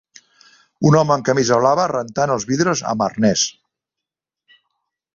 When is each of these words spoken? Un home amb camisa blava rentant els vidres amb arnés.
Un 0.89 0.97
home 1.01 1.13
amb 1.15 1.27
camisa 1.27 1.59
blava 1.65 1.85
rentant 1.93 2.35
els 2.39 2.49
vidres 2.55 2.83
amb 2.95 3.07
arnés. 3.11 3.47